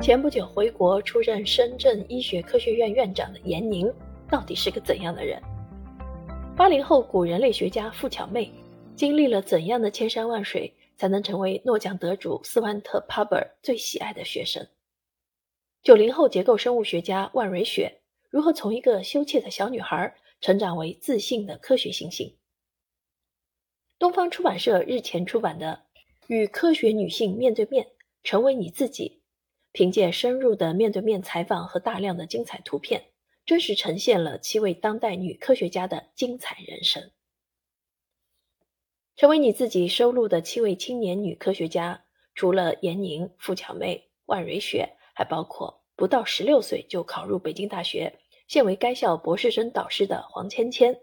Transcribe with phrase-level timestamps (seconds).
[0.00, 3.92] 前不久回国出任深圳医学科学院院长的严宁，
[4.30, 5.42] 到底是个怎样的人？
[6.56, 8.50] 八零后古人类学家付巧妹，
[8.94, 14.66] 经历了怎样的千山万水，才能成为诺奖得主斯万特·帕伯尔最喜爱的学生？
[15.82, 22.32] 九零后结构生物学家万蕊雪，如何从一个羞怯的小女孩成长为自信的科学新星？
[23.98, 25.82] 东方出版社日前出版的
[26.28, 27.88] 《与科学女性面对面，
[28.22, 29.20] 成为你自己》。
[29.72, 33.10] 凭借深入的面对面采访和大量的精彩图片，
[33.44, 37.10] 真实呈现了七位当代女科学家的精彩人生。
[39.16, 42.04] 成为你自己收录的七位青年女科学家，
[42.34, 51.00] 除了闫宁、付巧妹、万蕊雪，还包括不到十六岁就考入北京大学，现为该校博士生导师的黄芊芊，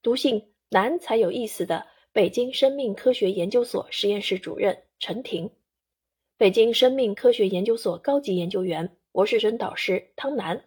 [0.00, 5.50] 读信难才有意思的北京生命科学研究所实验室主任陈婷。
[6.38, 10.64] 北京生命科学研究所高级研究员、博士生导师汤楠，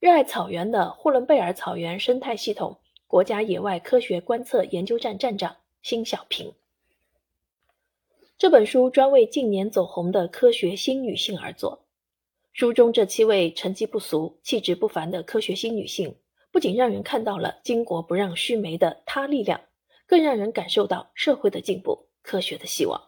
[0.00, 6.54] 热爱草原的呼伦贝尔草原生态系统国家野外科学观测研究站站长辛小平。
[8.36, 11.84] 这本书专为近年走红的科学新女性而作。
[12.52, 16.16] 书中这七位成绩不俗、气质不凡的科学新女性，
[16.50, 19.60] 不仅让人看到了巾帼不让须眉的她力量，
[20.08, 23.00] 更让人感受到社会的进步、科学的希望。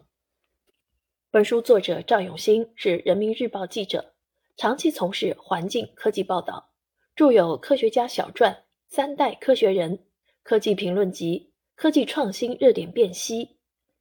[1.32, 4.12] 本书作者赵永新是人民日报记者，
[4.54, 6.74] 长期从事环境科技报道，
[7.16, 8.52] 著有《科学家小传》
[8.90, 9.96] 《三代科学人》
[10.42, 11.38] 《科技评论集》
[11.74, 13.46] 《科技创新热点辨析》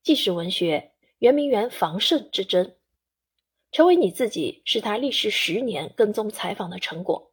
[0.03, 2.65] 纪实文学《圆明园防渗之争》。
[3.71, 7.30] 成为你自己是他历时十年跟踪采访的成果。